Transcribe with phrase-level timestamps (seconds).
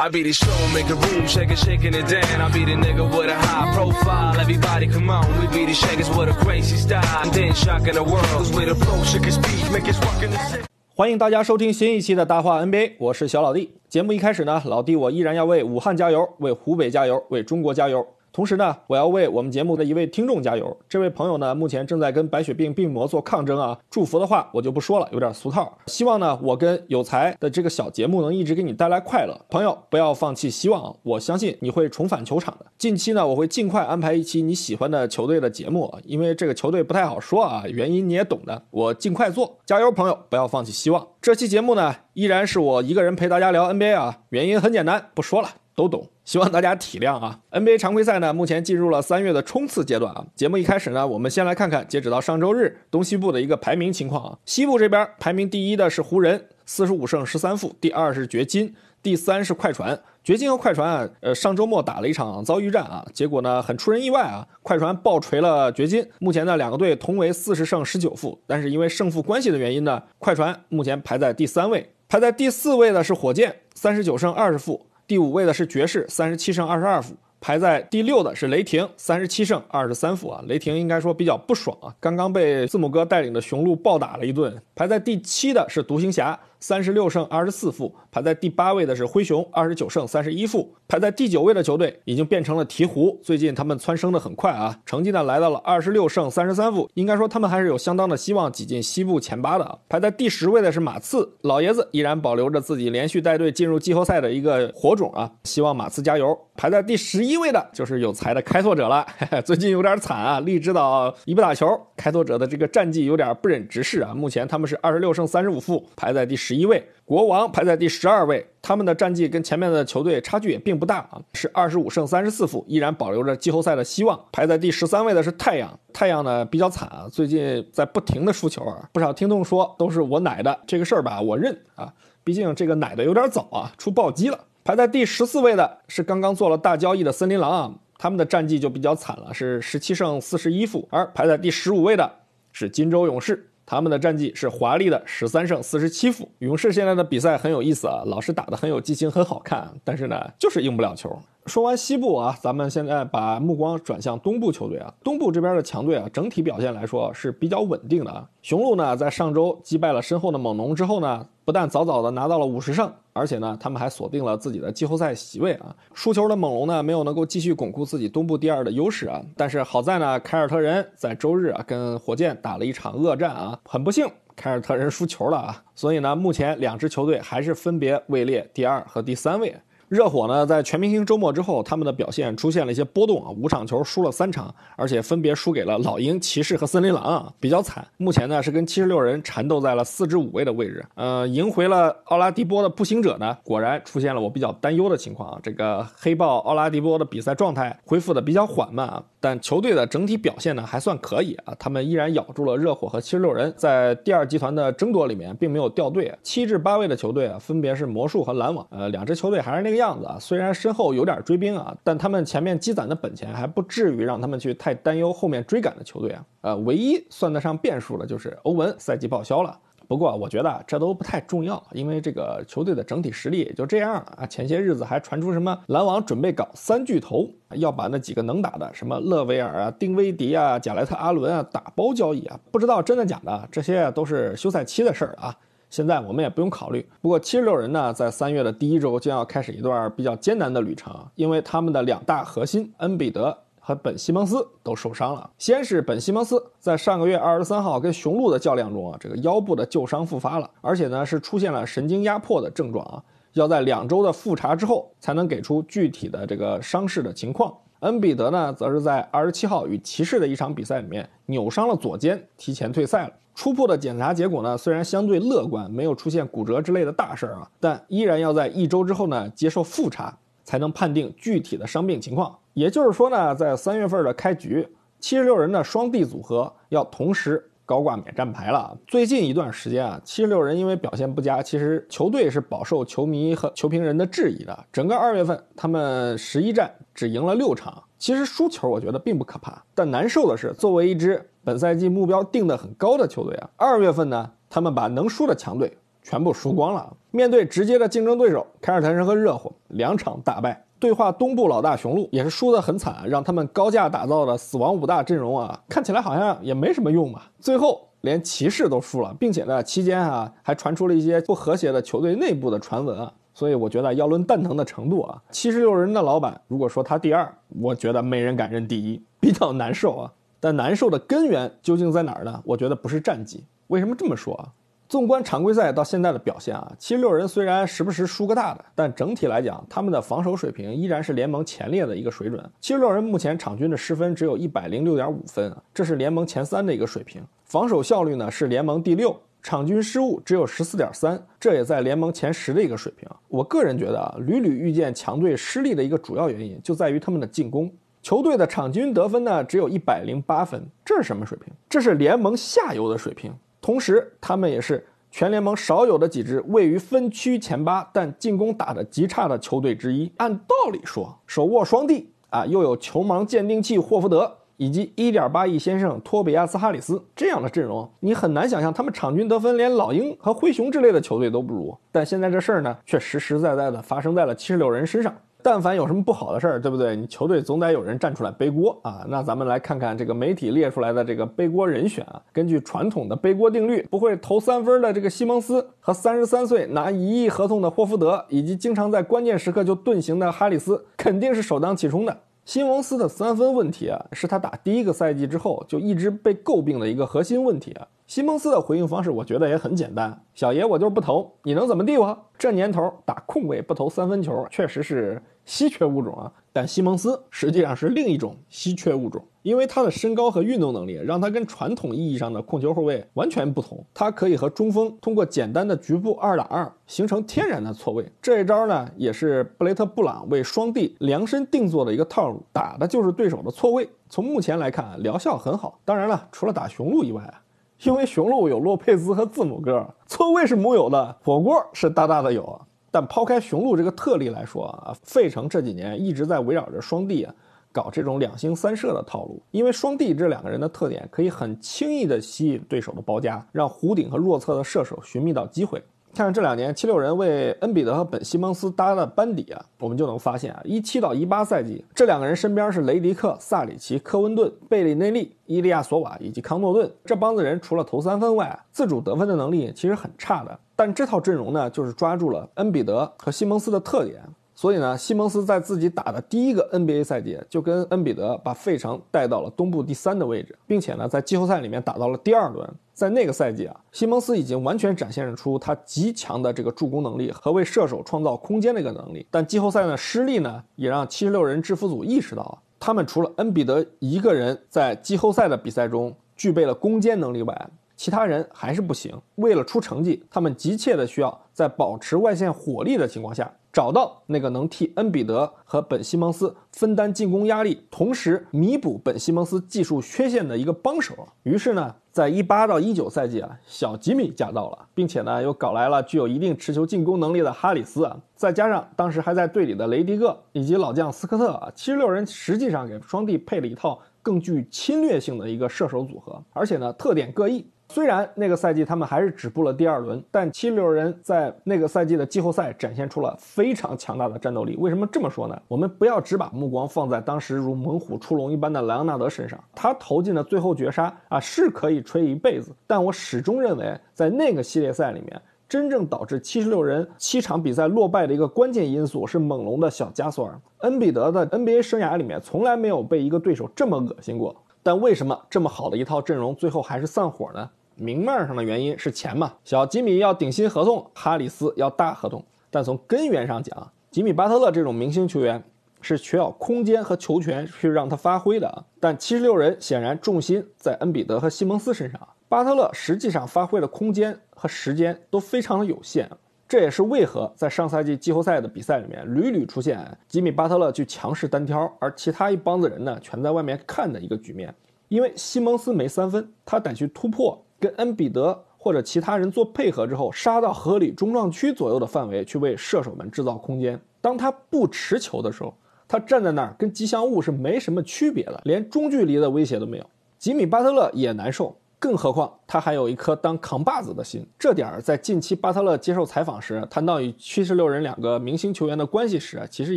[0.00, 2.40] I be the show, make a room, shake it, shaking it down.
[2.40, 4.38] I be the nigga with a high profile.
[4.38, 7.02] Everybody come on, we be the shakers with a crazy style.
[7.24, 10.30] And then shocking the world, cause we the flow, shake his speed, make it rockin'
[10.30, 10.64] the city.
[10.94, 13.74] 欢迎大家收听新一期的大话 NBA，我是小老弟。
[13.88, 18.06] 节目一开始呢，老弟我依然要为武汉加油，为湖北加油，为中国加油。
[18.38, 20.76] 同时呢，我要为我们节目的一位听众加油。
[20.88, 23.76] 这位朋友呢，目前正在跟白血病病魔做抗争啊。
[23.90, 25.76] 祝福的话我就不说了，有点俗套。
[25.88, 29.36] 希望呢，我跟有才的这个小节目能一直给你带来快乐。
[29.50, 32.66] 朋友，不要放弃希望，我相信你会重返球场的。
[32.78, 38.62] 近期呢，我会尽快安排一期你喜欢的球队的节目，因为这个球队不太好说啊，原因你也懂的。
[38.70, 41.04] 我尽快做，加油，朋友，不要放弃希望。
[41.20, 45.48] 这期节目呢，依然是我一个人陪大家聊 NBA 啊，原因很简单，不说了。
[45.78, 47.38] 都懂，希望大家体谅啊。
[47.52, 50.26] NBA 常规赛呢，目前进入了三月的冲刺阶段啊。
[50.34, 54.38] 节目一开始呢，我们先来看看截止到上周日东西部的一个排名情况啊。
[54.44, 59.96] 西部这边排名第一的是湖人，四十五胜十三负；第二是掘金，第三是快船。
[60.24, 66.04] 掘金和快船啊，呃，上周末打了一场遭遇战啊，结果呢很出人意外啊，快船爆锤了掘金。
[66.18, 74.87] 目前呢两个队同为四十胜十九负，但是因为胜负关系的原因呢，快船目前排在第三位，排在第四位的是火箭，三十九胜二十负。
[75.08, 80.44] 第五位的是爵士，三十七胜二十二负；排在第六的是雷霆，三十七胜二十三负啊。
[80.46, 84.54] 雷霆应该说比较不爽啊，刚刚被字母哥带领的雄鹿暴打了一顿。
[84.74, 99.78] 排在第七的是独行侠，三十六胜二十四负；排在第八位的是灰熊，二十九胜三十一负；排在第九位的球队已经变成了鹈鹕，最近他们蹿升的很快啊，成绩呢来到了二十六胜三十三负，应该说他们还是有相当的希望挤进西部前八的啊。
[99.88, 106.36] 排在第十位的是马刺，老爷子依然保留着自己连续带队进入季后赛的一个火种啊，希望马刺加油。
[106.56, 116.82] 排在第十一位的就是有才的开拓者了，嘿 嘿最近有点惨啊，利指导一不打球，开拓者的这个战绩有点不忍直视啊，目前他们是二十六胜三十五负，排在第十十一位。
[117.04, 124.18] 国王排在第十二位，他们的战绩跟前面的球队差距也并不大啊，是二十五胜三十四负，依然保留着季后赛的希望。
[124.32, 131.92] 排在第十三位的是太阳，太阳呢比较惨啊，最近在不停的输球啊，不少听众说都是我奶的这个事儿吧，我认啊，
[132.24, 134.38] 毕竟这个奶的有点早啊，出暴击了。
[134.64, 142.10] 排在第十四位的是刚刚做了大交易的森林狼啊，他们的战绩就比较惨了，是十七胜四十一负，而排在第十五位的
[142.52, 143.47] 是金州勇士。
[143.70, 146.26] 他们的战绩是华丽的十三胜四十七负。
[146.38, 151.20] 勇士现在的比赛很有意思啊，老是打得很有激情，很好看，但是呢，就是赢不了球。
[151.48, 154.92] 说完西部啊，咱们现在把目光转向东部球队啊。
[155.02, 158.28] 东部这边的强队啊，整体表现来说是比较稳定的啊。
[158.42, 165.74] 雄鹿呢，在上周击败了身后的猛龙之后呢，不但早早的拿到了五十胜，而且呢，他们还锁定了自己的季后赛席位啊。
[165.94, 169.22] 输球的猛龙呢，没有能够继续巩固自己东部第二的优势啊。
[169.34, 174.06] 但是好在呢，凯尔特人在周日啊跟火箭打了一场恶战啊，很不幸。
[174.36, 179.52] 凯尔特人输球了啊，所以呢，目前两支球队还是分别位列第二和第三位。
[179.88, 187.86] 热火呢，在全明星周末之后，他们的表现出现了一些波动啊，五场球输了三场，而且分别输给了老鹰、骑士和森林狼啊，比较惨。
[187.96, 190.84] 目前呢，是跟七十六人缠斗在了四至五位的位置。
[190.94, 206.14] 呃，赢回了奥拉迪波的步行者呢，果然出现了我比较担忧的情况啊，这个黑豹奥拉迪波的比赛状态恢复的比较缓慢啊，但球队的整体表现呢还算可以啊，他们依然咬住了热火和七十六人，在第二集团的争夺里面并没有掉队。
[206.22, 209.77] 七至八位的球队啊，分别是魔术和篮网，呃，两支球队还是那个。
[209.78, 216.24] 样子啊，虽然身后有点追兵啊，但他们前面积攒的本钱还不至于让他们去太担忧后面追赶的球队啊。
[216.42, 219.58] 呃，唯一算得上变数的就是欧文赛季报销了。
[219.86, 224.26] 不过我觉得这都不太重要，因为这个球队的整体实力也就这样啊。
[224.26, 235.34] 前些日子还传出什么篮网准备搞三巨头，要把那几个能打的什么勒维尔啊、丁威迪啊、贾莱特阿伦啊打包交易啊，不知道真的假的，这些都是休赛期的事儿啊。
[235.70, 236.86] 现在我们也不用考虑。
[237.00, 245.30] 不过七十六人呢，在三月的第一周将要开始一段比较艰难的旅程，因为他们的两大核心恩比德和本西蒙斯都受伤了。
[245.36, 253.02] 先是本西蒙斯在上个月二十三号跟雄鹿的较量中啊，这个腰部的旧伤复发了，而且呢是出现了神经压迫的症状啊，
[253.34, 257.54] 要在两周的复查之后才能给出具体的这个伤势的情况。
[257.80, 263.12] 恩比德呢，则是在二十七号与骑士的一场比赛里面扭伤了左肩，提前退赛了。
[263.34, 272.36] 初步的检查结果呢，虽然相对乐观，没有出现骨折之类的大事儿啊，但依然要在一周之后呢接受复查，才能判定具体的伤病情况。
[272.54, 277.50] 也就是说呢，在三月份的开局，七十六人的双 D 组合要同时。
[277.68, 278.74] 高挂免战牌了。
[278.86, 284.64] 最近一段时间啊，七十六人因为表现不佳，其实球队是饱受球迷和球评人的质疑的。
[284.72, 287.82] 整个二月份，他们十一战只赢了六场。
[287.98, 296.96] 其实输球我觉得并不可怕，但难受的是，作为一支本赛季目标定得很高的球队啊，二月份呢，他们把能输的强队全部输光了。
[297.10, 300.64] 面对直接的竞争对手凯尔特人和热火，两场大败。
[300.80, 307.22] 对话东部老大雄鹿也是输得很惨，让他们高价打造的死亡五大阵容啊，看起来好像也没什么用嘛。
[307.40, 313.12] 最后连骑士都输了，并且呢期间啊还传出了一些不和谐的球队内部的传闻啊。
[313.34, 320.12] 所以我觉得要论蛋疼的程度啊，七十六人的老板如果说他第二，我觉得没人敢认第一， 比较难受啊。
[320.40, 322.40] 但难受的根源究竟在哪儿呢？
[322.44, 323.44] 我觉得不是战绩。
[323.68, 324.48] 为什么这么说啊？
[324.88, 332.42] 纵观常规赛到现在的表现啊，七十六人虽然时不时输个大的，但整体来讲，他们的防守水平依然是联盟前列的一个水准。
[332.58, 337.22] 七十六人目前场均的失分只有一百零六点五分，这是联盟前三的一个水平。
[337.44, 343.06] 防守效率呢是联盟第六，场均失误只有十四点三，这也在联盟前十的一个水平。
[343.28, 347.70] 我个人觉得啊，屡屡遇见强队失利的一个主要原因就在于他们的进攻。
[348.00, 351.52] 球队的场均得分呢只有一百零八分，这是什么水平？
[351.68, 353.30] 这是联盟下游的水平。
[353.68, 360.10] 同时，他们也是全联盟少有的几支位于分区前八但进攻打得极差的球队之一。
[360.16, 371.76] 按道理说，手握双帝啊，又有球盲鉴定器霍福德以及1.8亿先生托比亚斯哈里斯这样的阵容，你很难想象他们场均得分连老鹰和灰熊之类的球队都不如。
[371.92, 375.14] 但现在这事儿呢，却实实在在的发生在了七十六人身上。
[375.50, 376.94] 但凡有什么不好的事儿，对不对？
[376.94, 379.02] 你球队总得有人站出来背锅啊！
[379.08, 382.20] 那咱们来看看这个媒体列出来的这个背锅人选啊。
[382.34, 392.14] 根据传统的背锅定律，不会投三分的这个西蒙斯和三十三岁拿一亿合同的霍福德，以及经常在关键时刻就遁形的哈里斯，肯定是首当其冲的。
[392.48, 397.86] 西蒙斯的三分问题啊，是他打第一个赛季之后就一直被诟病的一个核心问题啊。
[398.06, 402.18] 西蒙斯的回应方式，我觉得也很简单：小爷我就是不投，你能怎么地我？
[402.38, 406.32] 这年头打控卫不投三分球，确实是稀缺物种啊。
[406.58, 413.78] 但西蒙斯实际上是另一种稀缺物种，因为他的身高和运动能力让他跟传统意义上的控球后卫完全不同。
[413.94, 418.04] 他可以和中锋通过简单的局部二打二形成天然的错位。
[418.20, 423.88] 这一招呢，也是布雷特·布朗为双帝量身定做的一个套路，打的就是对手的错位。
[424.10, 425.78] 从目前来看，疗效很好。
[425.84, 427.40] 当然了，除了打雄鹿以外啊。
[427.84, 432.60] 因为雄鹿有洛佩兹和字母哥，错位是木有的，火锅是大大的有。
[432.90, 437.34] 但抛开雄鹿这个特例来说啊，费城这几年一直在围绕着双帝啊，
[437.72, 439.42] 搞这种两星三射的套路。
[439.50, 445.82] 因为双帝这两个人的特点，可以很轻易的吸引对手的包夹，让弧顶和弱侧的射手寻觅到机会。
[446.14, 460.58] 看这两年七六人为恩比德和本西蒙斯搭的班底啊，我们就能发现啊，一七到一八赛季，这两个人身边是雷迪克、萨里奇、科温顿、贝里内利、伊利亚索瓦以及康诺顿这帮子人，除了投三分外，自主得分的能力其实很差的。
[460.78, 464.22] 但这套阵容呢，就是抓住了恩比德和西蒙斯的特点。
[464.54, 472.68] 所以呢，西蒙斯在自己打的第一个 NBA 赛季，就跟恩比德把费城带到了东部第三的位置，并且呢，在季后赛里面打到了第二轮。
[472.94, 479.26] 在那个赛季啊，西蒙斯已经完全展现出他极强的这个助攻能力和为射手创造空间的一个能力。
[479.32, 487.68] 但季后赛呢失利呢，也让七十六人制服组意识到啊，他们除了恩比德一个人在季后赛的比赛中具备了攻坚能力外，
[487.98, 489.12] 其他人还是不行。
[489.34, 493.52] 为了出成绩，他们急切的需要在保持外线火力的情况下。
[493.70, 501.14] 找到那个能替恩比德和本西蒙斯分担进攻压力，同时弥补本西蒙斯技术缺陷的一个帮手。
[501.44, 517.64] 于是呢，在一八到一九赛季啊，小吉米驾到了，并且呢，又搞来了具有一定持球进攻能力的哈里斯啊，再加上当时还在队里的雷迪克以及老将斯科特啊，七十六人实际上给双帝配了一套更具侵略性的一个射手组合，而且呢，特点各异。
[517.90, 524.76] 虽然那个赛季他们还是止步了第二轮，但七六人在那个赛季的季后赛展现出了非常强大的战斗力。
[524.76, 525.58] 为什么这么说呢？
[525.66, 532.70] 我们不要只把目光放在当时如猛虎出笼一般的莱昂纳德身上，他投进的最后绝杀啊是可以吹一辈子。
[532.86, 540.60] 但我始终认为，在那个系列赛里面，真正导致七十六人七场比赛落败的一个关键因素是猛龙的小加索尔。
[540.80, 544.54] 恩比德的 NBA 生涯里面从来没有被一个对手这么恶心过。
[544.80, 547.68] 但为什么这么好的一套阵容最后还是散伙呢？
[547.98, 552.44] 明面上的原因是钱嘛，小吉米要顶薪合同，哈里斯要大合同。
[552.70, 555.62] 但从根源上讲，吉米巴特勒这种明星球员
[556.00, 558.84] 是需要空间和球权去让他发挥的啊。
[559.00, 566.30] 但七十六人显然重心在恩比德和西蒙斯身上，巴特勒实际上发挥的空间和时间都非常的有限。
[566.68, 574.74] 这也是为何在上赛季季后赛的比赛里面屡屡出现吉米巴特勒去强势单挑，而其他一帮子人呢全在外面看的一个局面。
[575.08, 584.00] 因为西蒙斯没三分，他得去突破，跟恩比德或者其他人做配合之后，杀到合理中撞区左右的范围去为射手们制造空间。
[584.20, 585.74] 当他不持球的时候，
[586.06, 590.06] 他站在那儿跟吉祥物是没什么区别的，连中距离的威胁都没有。
[590.38, 591.76] 吉米巴特勒也难受。
[592.00, 599.96] 更何况他还有一颗当扛把子的心，这点儿在近期巴特勒接受采访时谈到与七十六人两个明星球员的关系时，其实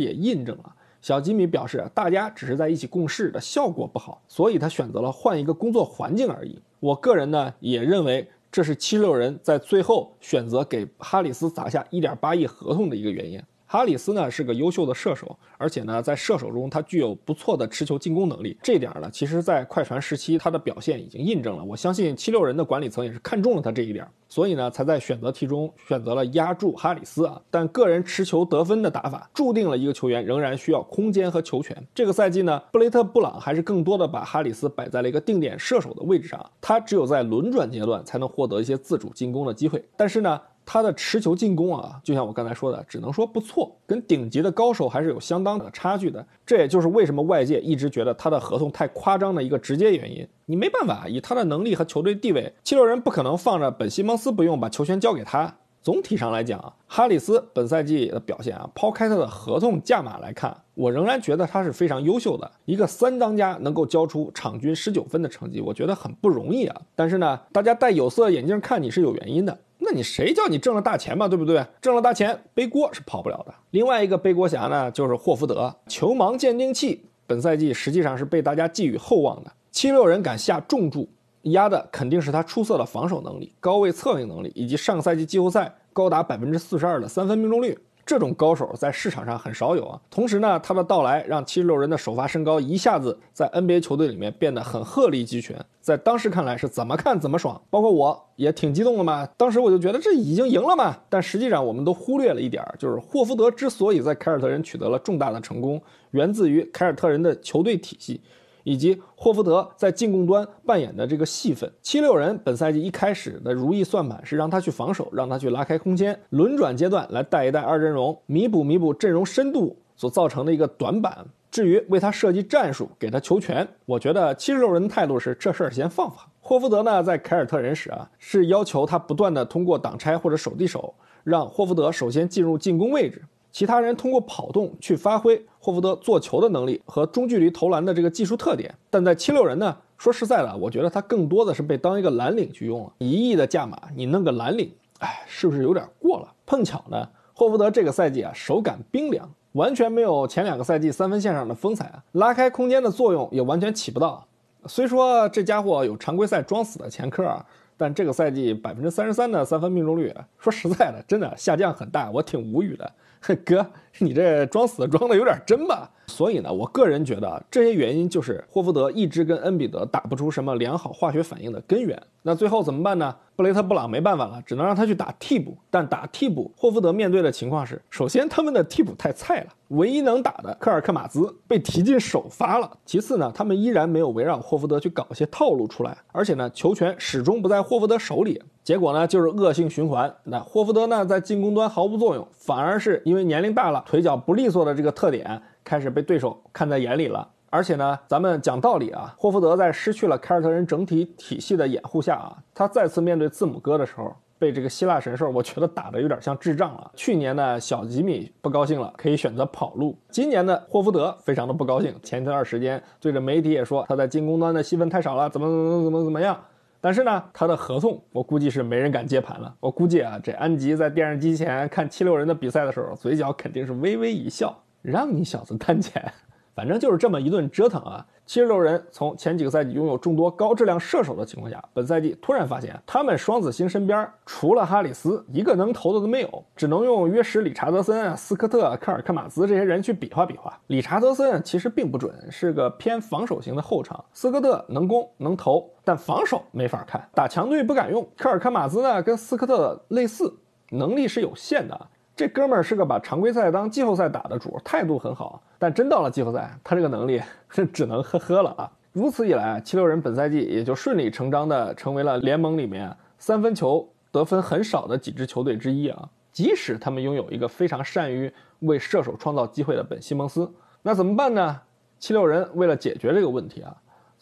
[0.00, 0.74] 也印证了。
[1.02, 6.56] 小吉米表示，大家只是在一起共事的效果不好，所以他选择了换一个工作环境而已。
[6.78, 13.42] 我个人呢也认为这是七六人在最后选择给哈里斯砸下一点八亿合同的一个原因。
[13.72, 18.54] 哈里斯呢是个优秀的射手，而且呢在射手中他具有不错的持球进攻能力。
[18.62, 21.64] 这点呢，其实，在快船时期他的表现已经印证了。
[21.64, 27.40] 我相信七六人的管理层也是看中了他这一点，所以呢才在选择题中选择了压住哈里斯啊。
[27.50, 31.74] 但个人持球得分的打法，注定了一个球员仍然需要空间和球权。
[31.94, 39.82] 这个赛季呢，布雷特·布朗还是更多的把哈里斯摆在了一个定点射手的位置上，他只有在轮转阶段才能获得一些自主进攻的机会。
[39.96, 40.38] 但是呢。
[40.64, 46.24] 他的持球进攻啊，就像我刚才说的，只能说不错，跟顶级的高手还是有相当的差距的。
[46.46, 50.26] 这也就是为什么外界一直觉得他的合同太夸张的一个直接原因。
[50.46, 55.54] 你没办法，以他的能力和球队地位，七六人不可能放着本西蒙斯不用，把球权交给他。
[55.82, 66.82] 总体上来讲，哈里斯本赛季的表现啊，抛开他的合同价码来看，我仍然觉得他是非常优秀的一个三当家，能够交出场均十九分的成绩，我觉得很不容易啊。
[66.94, 69.58] 但是呢，大家戴有色眼镜看你是有原因的。
[69.92, 71.64] 你谁叫你挣了大钱嘛，对不对？
[71.80, 73.54] 挣了大钱背锅是跑不了的。
[73.70, 79.52] 另外一个背锅侠呢，就是霍福德，球盲鉴定器，本赛季实际上是被大家寄予厚望的。
[79.70, 81.08] 七六人敢下重注
[81.42, 87.78] 压的肯定是他出色的防守能力、高位策应能力，以及上赛季季后赛高达百分之四十二的三分命中率。
[88.04, 90.00] 这种高手在市场上很少有啊。
[90.10, 99.26] 同时呢，他的到来让七十六人的首发身高一下子在 NBA 球队里面变得很鹤立鸡群，在当时看来是怎么看怎么爽，包括我也挺激动的嘛。
[99.36, 100.96] 当时我就觉得这已经赢了嘛。
[101.08, 105.80] 但实际上我们都忽略了一点，就是霍福德之所以在凯尔特人取得了重大的成功，
[106.10, 108.20] 源自于凯尔特人的球队体系。
[108.64, 121.26] 以及霍福德在进攻端扮演的这个戏份，七六人本赛季一开始的如意算盘是让他去防守，让他去拉开空间，轮转阶段来带一带二阵容，弥补弥补阵容深度所造成的一个短板。
[121.50, 126.18] 至于为他设计战术，给他球权，我觉得七十六人的态度是这事儿先放放。
[126.40, 133.22] 霍福德呢，在凯尔特人时啊，是要求他不断的通过挡拆或者守地手，让霍福德首先进入进攻位置。
[133.52, 142.92] 其他人通过跑动去发挥霍福德做球的能力和中距离投篮的这个技术特点，但在七六人呢，说实在的，我觉得他更多的是被当一个蓝领去用了。
[142.98, 146.32] 一亿的价码，你弄个蓝领，哎，是不是有点过了？
[146.46, 154.26] 碰巧呢，霍福德这个赛季啊，手感冰凉，完全没有前两个赛季三分线上的风采啊，拉开空间的作用也完全起不到。
[154.66, 157.44] 虽说这家伙有常规赛装死的前科啊。
[157.74, 162.92] 但这个赛季百分之三十三的三分命中率，说实在的，真的下降很大，我挺无语的。
[163.44, 163.64] 哥，
[163.98, 165.90] 你这装死装的有点真吧？
[166.08, 172.00] 所以呢，我个人觉得这些原因就是霍福德一直跟恩比德打不出什么良好化学反应的根源。
[172.22, 173.14] 那最后怎么办呢？
[173.34, 175.56] 布雷特·布朗没办法了，只能让他去打替补。
[175.70, 188.42] 但打替补，霍福德面对的情况是：首先，他们的替补太菜了，唯一能打的科尔克马兹被提进首发了；其次呢，他们依然没有围绕霍福德去搞一些套路出来，而且呢，球权始终不在霍福德手里。
[188.64, 190.14] 结果呢，就是恶性循环。
[190.24, 195.42] 那霍福德呢，在进攻端毫无作用，反而是因为年龄大了，腿脚不利索的这个特点。
[195.64, 206.90] 开始被对手看在眼里了，而且呢，咱们讲道理啊，霍福德在失去了凯尔特人整体体系的掩护下啊，他再次面对字母哥的时候，被这个希腊神兽，我觉得打的有点像智障了。
[206.96, 216.36] 去年呢，小吉米不高兴了，可以选择跑路；今年的霍福德非常的不高兴，前一段时间对着媒体也说他在进攻端的戏份太少了，怎么怎么怎么怎么样。
[216.82, 219.54] 但是呢，他的合同我估计是没人敢接盘了。
[219.60, 224.54] 我估计啊，这安吉在电视机前看七六人的比赛的时候，嘴角肯定是微微一笑。
[224.82, 226.12] 让你小子贪钱，
[226.54, 228.06] 反正就是这么一顿折腾啊！
[228.26, 240.58] 七十六人从前几个赛季拥有众多高质量射手的情况下，本赛季突然发现他们双子星身边除了哈里斯，一个能投的都没有，只能用约什、理查德森、斯科特、科尔克马兹这些人去比划比划。
[240.66, 248.06] 理查德森其实并不准，是个偏防守型的后场；斯科特能攻能投，但防守没法看，打强队不敢用。
[248.16, 250.32] 科尔克马兹呢，跟斯科特类似，
[250.70, 251.88] 能力是有限的。
[252.22, 258.70] 这哥们儿是个把常规赛当季后赛打的主，态度很好，但真到了季后赛，他这个能力是 只能呵呵了啊！
[258.92, 266.08] 如此一来，七六人本赛季也就顺理成章的成为了联盟里面三分球得分很少的几支球队之一啊。
[266.30, 270.48] 即使他们拥有一个非常善于为射手创造机会的本西蒙斯，
[270.82, 271.60] 那怎么办呢？
[271.98, 273.74] 七六人为了解决这个问题啊。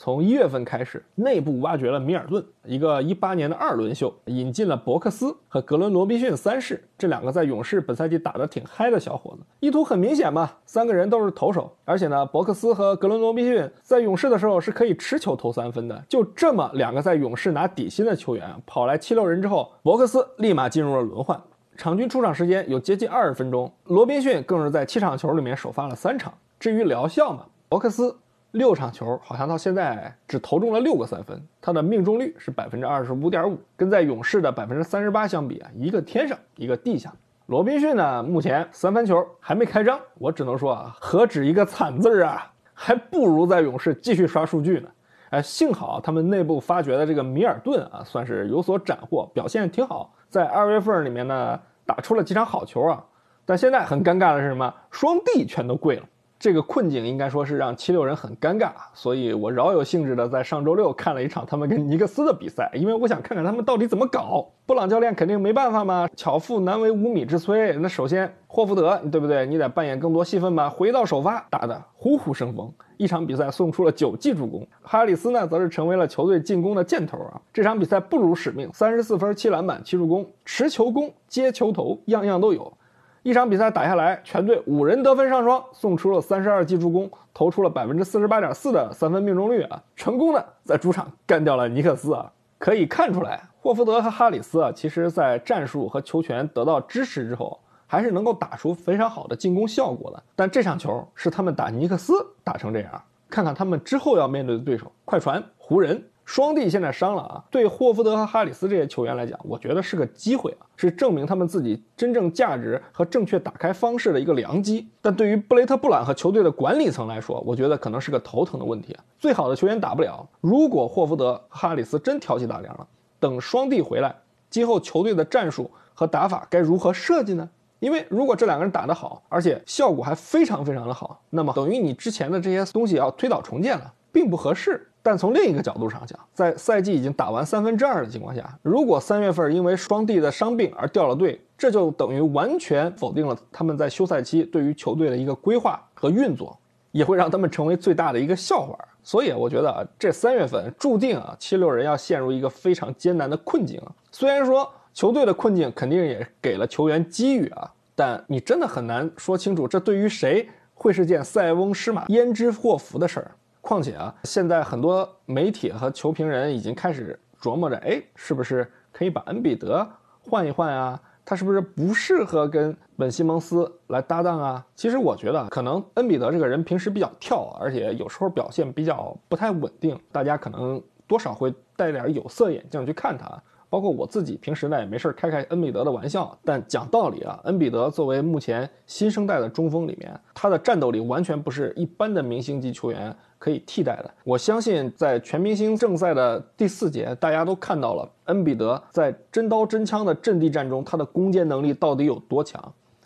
[0.03, 9.43] 从一月份开始，内部挖掘了米尔顿，一个一八年的二轮秀，引进了伯克斯和格伦罗宾逊三世这两个在勇士本赛季打得挺嗨的小伙子。
[9.61, 16.03] 意图很明显嘛，三个人都是投手，而且呢，伯克斯和格伦罗宾逊在勇士的时候是可以持球投三分的。
[16.09, 21.39] 就这么两个在勇士拿底薪的球员跑来七六人之后，伯克斯立马进入了轮换，
[21.77, 23.71] 场均出场时间有接近二十分钟。
[23.85, 26.33] 罗宾逊更是在七场球里面首发了三场。
[26.59, 28.17] 至于疗效嘛，伯克斯。
[28.53, 37.13] 六场球好像到现在只投中了六个三分，他的命中率是百分之二十五点五，跟在勇士的百分之三十八相比啊，一个天上一个地下。
[37.47, 44.89] 罗宾逊呢，目前三分球还没开张，我只能说啊，何止一个惨字啊，还不如在勇士继续刷数据呢。
[45.31, 53.05] 哎，幸好他们内部发掘的这个米尔顿啊，算是有所斩获，表现挺好，在二月份里面呢打出了几场好球啊。
[53.45, 54.73] 但现在很尴尬的是什么？
[54.91, 56.03] 双帝全都跪了。
[56.41, 64.49] 这个困境应该说是让七六人很尴尬，所以我饶有兴致的在上周六看了一场他们跟尼克斯的比赛，因为我想看看他们到底怎么搞。
[64.65, 67.79] 布朗教练肯定没办法嘛，巧妇难为无米之炊。
[67.81, 69.45] 那首先霍福德，对不对？
[69.45, 70.71] 你得扮演更多戏份吧。
[70.71, 74.67] 回到首发打的虎虎生风，一场比赛送出了九记助攻。
[74.81, 77.39] 哈里斯呢，则是成为了球队进攻的箭头啊。
[77.53, 82.73] 这场比赛不辱使命，三十四分、七篮板、七助攻，持球攻、接球投，样样都有。
[83.23, 92.33] 一场比赛打下来，全队五人得分上双，送出了三十二记助攻，投出了百分之四十八点四的三分命中率啊，成功的在主场干掉了尼克斯啊。
[92.59, 100.23] 可以看出来，霍福德和哈里斯啊，其实在战术和球权得到支持之后，还是能够打出非常好的进攻效果的。
[100.35, 106.03] 但这场球是他们打尼克斯打成这样，看看他们之后要面对的对手——快船、湖人。
[106.31, 114.89] 双帝现在伤了啊，对霍福德和哈里斯这些球员来讲，我觉得是个机会啊，是证明他们自己真正价值和正确打开方式的一个良机。
[115.03, 119.03] 但对于布雷特·布朗和球队的管理层来说，我觉得可能是个头疼的问题啊。
[119.19, 122.87] 最好的球员打不了，如果霍福德、哈里斯真挑起大梁了，
[123.19, 124.15] 等双帝回来，
[124.49, 127.51] 今后球队的战术和打法该如何设计呢？
[127.81, 134.87] 因为如果这两个人打得好，而且效果还非常非常的好，那么等于你之前的这些东西要推倒重建了，并不合适。
[135.03, 146.59] 但从另一个角度上讲，在赛季已经打完三分之二的情况下，如果三月份因为双帝的伤病而掉了队，这就等于完全否定了他们在休赛期对于球队的一个规划和运作，
[146.93, 148.79] 也会让他们成为最大的一个笑话。
[149.03, 153.93] 所以我觉得啊，这三月份注定啊，七六人要陷入一个非常艰难的困境啊。
[154.13, 163.31] 虽然说球队的困境肯定也给了球员机遇啊，但你真的很难说清楚这对于谁会是件塞翁失马焉知祸福的事儿。
[163.71, 169.89] 况且啊，现在很多媒体和球评人已经开始琢磨着，哎，是不是可以把恩比德
[170.23, 171.01] 换一换啊？
[171.25, 174.67] 他是不是不适合跟本西蒙斯来搭档啊？
[174.75, 183.41] 其实我觉得，可能恩比德这个人平时比较跳，而且有时候表现比较不太稳定，大家可能多少会戴点有色眼镜去看他。
[183.71, 194.11] 包括我自己平时呢也没事开开恩比德的玩笑，但讲道理啊，恩比德作为目前新生代的中锋里面，他的战斗力完全不是一般的明星级球员可以替代的。
[194.25, 202.61] 我相信在全明星正赛的第四节，大家都看到了恩比德在真刀真枪的阵地战中，他的攻坚能力到底有多强。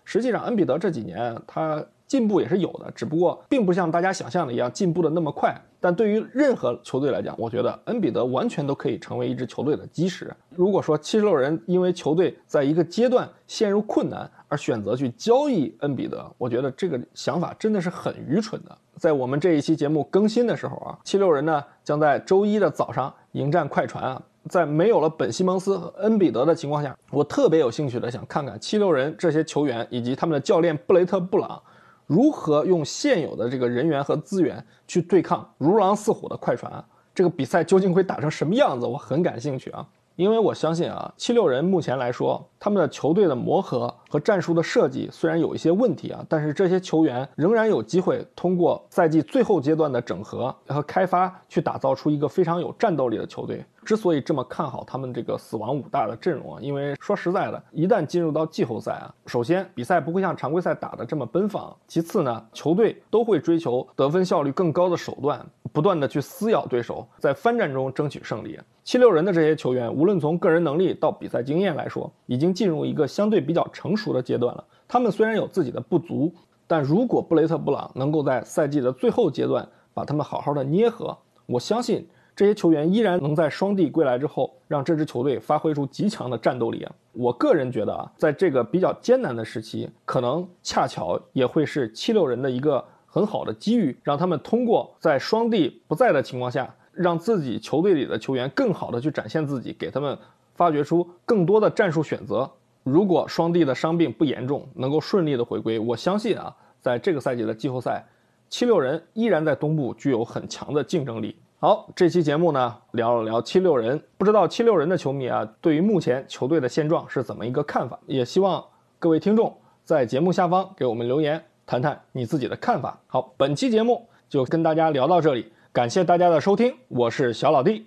[0.04, 1.84] 实际上，恩比德这几年他。
[2.14, 5.52] 进步也是有的，只不过并不像大家想象的一样进步的那么快。
[5.80, 10.32] 但对于任何球队来讲，我觉得恩比德完全都可以成为一支球队的基石。
[10.50, 18.78] 如果说七十六人因为球队在一个阶段陷入困难而选择去交易恩比德，我觉得这个想法真的是很愚蠢的。
[18.96, 24.22] 在我们这一期节目更新的时候啊，七六人呢将在周一的早上迎战快船啊。
[24.48, 31.60] 在没有了本西蒙斯和恩比德的情况下，我特别有兴趣的想看看七六人这些球员以及他们的教练布雷特·布朗。
[32.06, 36.84] 如何用现有的这个人员和资源去对抗如狼似虎的快船？
[37.14, 38.86] 这个比赛究竟会打成什么样子？
[38.86, 39.86] 我很感兴趣啊！
[40.16, 53.64] 因为我相信啊，七六人目前来说，他们的球队的磨合和战术的设计虽然有一些问题啊，但是这些球员仍然有机会通过赛季最后阶段的整合和开发，去打造出一个非常有战斗力的球队。
[53.84, 68.56] 之所以这么看好他们这个死亡五大的阵容啊，因为说实在的，一旦进入到季后赛啊，首先比赛不会像常规赛打的这么奔放，其次呢，球队都会追求得分效率更高的手段，不断的去撕咬对手，在翻战中争取胜利。
[68.84, 74.64] 七六人的这些球员，无论从个人能力到比赛经验来说，已经进入一个相对比较成熟的阶段了。
[74.86, 76.32] 他们虽然有自己的不足，
[76.68, 82.06] 但如果布雷特·布朗能够在赛季的最后阶段把他们好好的捏合，我相信。
[82.36, 86.84] 这些球员依然能在双帝归来之后，让这支球队发挥出极强的战斗力！
[87.12, 92.84] 我个人觉得啊，在这个比较艰难的时期，可能恰巧也会是七六人的一个
[93.14, 100.18] 很好的机遇，让他们通过在双帝不在的情况下，让自己球队里的球员更好的去展现自己，给他们
[100.56, 102.50] 发掘出更多的战术选择。
[102.82, 108.04] 如果双帝的伤病不严重，能够顺利的回归，我相信啊，在这个赛季的季后赛，
[108.48, 111.36] 七六人依然在东部具有很强的竞争力。
[111.60, 117.96] 好，这期节目呢聊了聊七六人，不知道七六人的球迷啊，对于目前球队的现状是怎么一个看法？
[118.08, 118.64] 也希望
[118.98, 123.00] 各位听众在节目下方给我们留言，谈谈你自己的看法。
[123.06, 127.82] 好，本期节目就跟大家聊到这里，感谢大家的收听，我是小老弟。